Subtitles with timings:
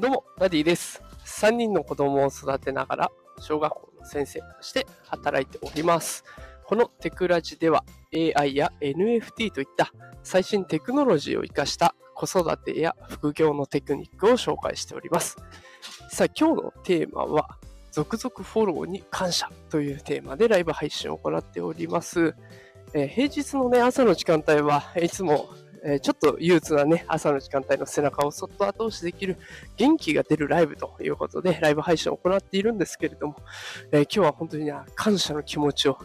[0.00, 1.02] どうも、ダディです。
[1.24, 3.10] 3人の子供を育てながら、
[3.40, 6.22] 小学校の先生として働いております。
[6.66, 7.82] このテクラジでは、
[8.14, 9.92] AI や NFT といった
[10.22, 15.36] 最新テクノロジーを活かした子育てや副業のテクニックを紹介しております。
[16.10, 17.58] さあ、今日のテーマは、
[17.90, 22.36] 続々フォローに感謝というテーマでライブ配信を行っております。
[22.94, 25.48] えー平日のね、朝の時間帯はいつも
[25.84, 29.36] えちょっと憂鬱なね、朝の時間帯の背中をそっと後押しできる
[29.76, 33.36] 元気が出るライブということで、ライブ配信を行っているんですけれども、
[33.92, 35.98] え今日は本当に、感謝の気持ちを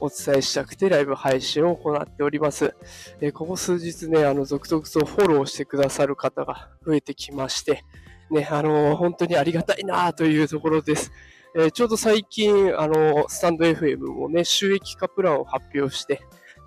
[0.00, 2.74] お伝えしたくて、ライブ配信を行っております。
[3.20, 7.84] えここ数日ね、あの、続々とフォローしてくださる方が増えてきまして、
[8.30, 11.12] ね、あの本当にありがたいなというところです。
[11.54, 16.22] えちょうど最近、あのスタンド FM もね、収益化プランを発表して、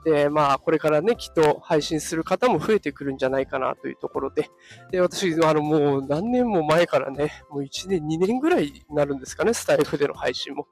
[0.06, 4.50] で、まあ、これからね、きっと配信する方も増えてくるんじゃないかなというところで、
[4.92, 10.68] で、私、あの、もう何年も前からね、もう1年、2年ぐらいになるんですかね、スタイフでの配信も。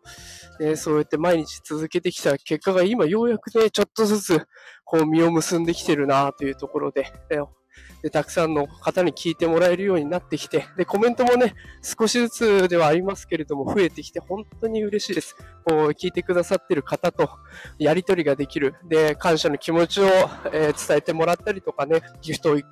[0.60, 4.48] で、そうやって毎日続けてきた結果が今ようやくね、ちょっとずつ、
[4.86, 7.12] こう、実を結んできてるなというところで、
[8.02, 15.36] で、たくさんの方に聞いてもらえるようになってきて、で、コメントもね、少しずつではありますけれども、増えてきて、本当に嬉しいです。
[15.66, 17.30] こう、聞いてくださってる方と、
[17.80, 18.76] やり取りができる。
[18.88, 20.06] で、感謝の気持ちを、
[20.52, 22.64] えー伝えてもらったりとかね、ギフトをい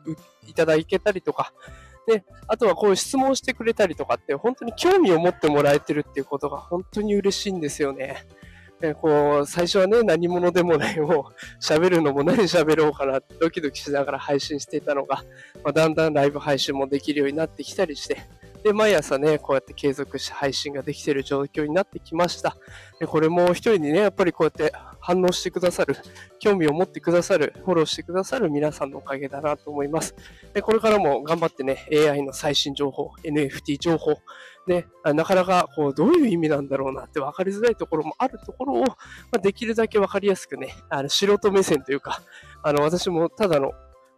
[0.47, 1.53] いただけたりとか、
[2.07, 8.25] で、あとはこういう質問してくれたりとかって、本当に興味を持ってもらえてるっていうことが本当に嬉しいんですよね。
[8.95, 15.23] こう、最初はね、何者でもない、もう、喋るのも何喋ろうかなってドキドキしながら配信していたのが、
[15.63, 18.17] まあ、だんだんライブ配信もできるようになってきたりして、
[18.63, 22.55] で、毎朝ね、こうやって継続して配信ができている状況になってきました。
[22.99, 25.95] で、これも一人にね、やっぱりこうやって反応してくださる、
[26.39, 30.15] 興味を持ってくださる、フォローしてくださる皆さんのおかげだなと思います。
[30.53, 34.15] で、これからも頑張ってね、AI の最新情報、NFT 情報、
[34.67, 38.95] ね、あなかなかこうどういう意味なんだろうなって分かりづらいところもあるところを、ま
[39.33, 42.21] あ、できるだけ分かりやすくね、あの素人目線というか、
[42.63, 43.71] あの私もただの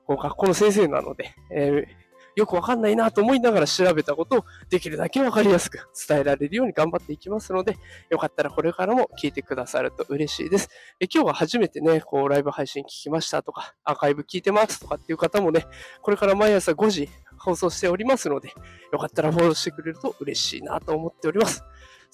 [0.05, 2.02] こう学校の先生なので、えー
[2.35, 7.77] よくわかんないなと思いながら調べたことをできるだけわかりやすく伝えられるように頑張っていきますので、
[8.09, 10.69] よかったらこれからも聞いてくださると嬉しいです。
[10.99, 15.65] え今日は初めてね、こうライブ配信聞きましたとか、アーカイブ聞いてますとかっていう方もね、
[16.01, 18.49] これから毎朝5時放送しておりますので、
[18.91, 21.63] よかったらフォローしてくれると嬉しいなと思っております。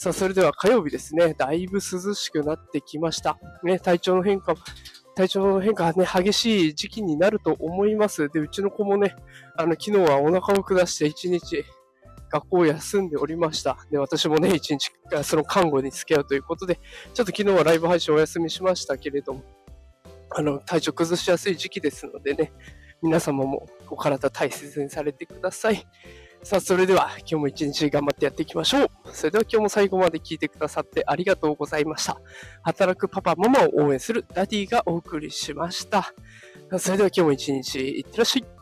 [0.01, 3.37] さあ、それでは火曜日ですね、だいぶ涼しくなってきました。
[3.63, 4.55] ね、体調の変化
[5.19, 8.29] 体調の変化がね、激しい時期になると思います。
[8.29, 9.17] で、うちの子もね、
[9.57, 11.65] あの、昨日はお腹を下して一日、
[12.29, 13.77] 学校を休んでおりました。
[13.91, 14.93] で、私もね、一日、
[15.23, 16.79] その看護に付き合うということで、
[17.13, 19.43] ちょっと昨日はライブ配信お休みしましたけれども、
[20.29, 22.53] あの、体調崩しやすい時期ですのでね、
[23.01, 25.85] 皆様もお体大切にされてください。
[26.41, 28.89] さあ、それでは今日も一日頑張ってやっていきましょう。
[29.11, 32.19] それでは今日も最後まで聞いてくださってありがとうございました。
[32.63, 36.13] 働くパパ、ママを応援するダディがお送りしました。
[36.77, 38.58] それでは今日も一日いってらっしゃい。